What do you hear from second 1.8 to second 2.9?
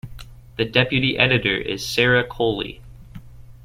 Sarah Coley.